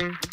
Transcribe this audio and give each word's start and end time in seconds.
Mm-hmm. 0.00 0.27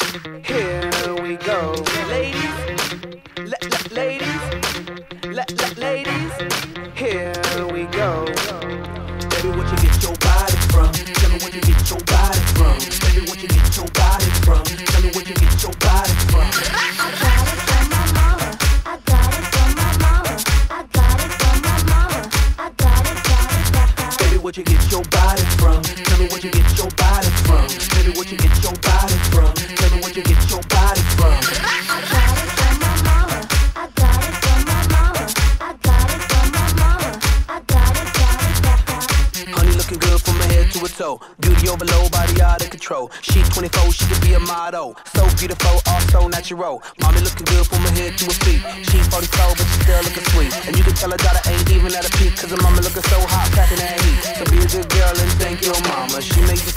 so. 40.96 41.20
Beauty 41.40 41.68
over 41.68 41.84
low, 41.84 42.08
body 42.08 42.40
out 42.40 42.62
of 42.64 42.70
control. 42.70 43.10
She's 43.20 43.48
24, 43.50 43.92
she 43.92 44.04
could 44.08 44.22
be 44.22 44.32
a 44.32 44.40
model. 44.40 44.96
So 45.14 45.28
beautiful, 45.36 45.76
all 45.86 46.00
so 46.08 46.26
natural. 46.28 46.82
Mommy 47.00 47.20
looking 47.20 47.44
good 47.44 47.66
from 47.68 47.84
her 47.84 47.94
head 48.00 48.16
to 48.18 48.24
her 48.24 48.38
feet. 48.44 48.62
She's 48.88 49.06
44, 49.12 49.60
but 49.60 49.66
she 49.68 49.76
still 49.84 50.02
looking 50.02 50.26
sweet. 50.32 50.52
And 50.66 50.72
you 50.76 50.82
can 50.82 50.94
tell 50.94 51.10
her 51.10 51.20
daughter 51.20 51.44
ain't 51.52 51.68
even 51.70 51.92
at 51.92 52.08
a 52.08 52.12
peak, 52.16 52.36
cause 52.36 52.50
her 52.50 52.60
mama 52.64 52.80
looking 52.80 53.04
so 53.04 53.20
hot, 53.28 53.52
packing 53.52 53.78
that 53.78 54.00
heat. 54.00 54.20
So 54.40 54.42
be 54.48 54.58
a 54.58 54.68
good 54.72 54.88
girl 54.88 55.12
and 55.12 55.32
thank 55.36 55.60
your 55.60 55.76
mama. 55.84 56.22
She 56.22 56.40
makes 56.48 56.64
you 56.64 56.72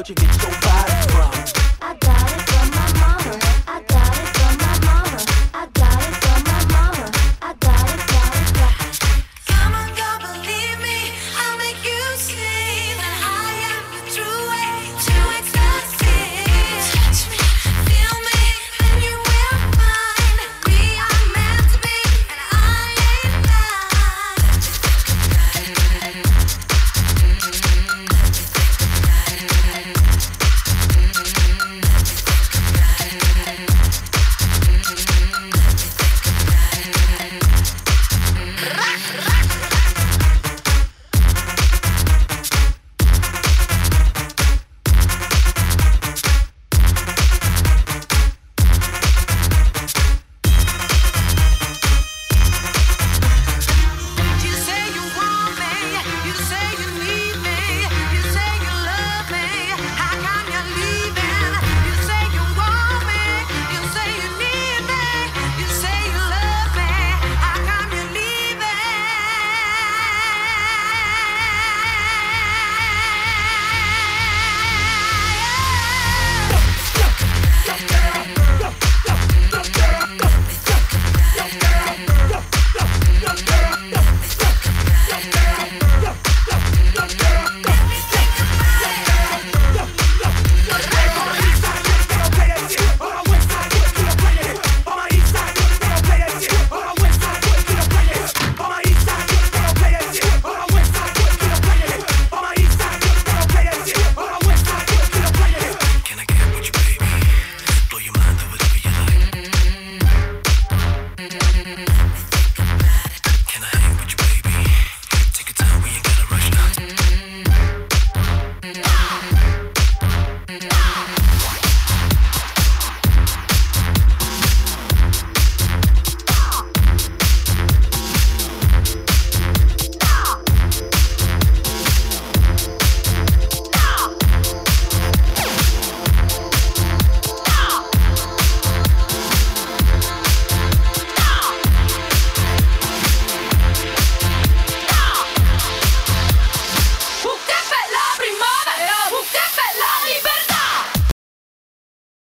what 0.00 0.08
you 0.08 0.14
get 0.14 0.32
stolen. 0.32 0.59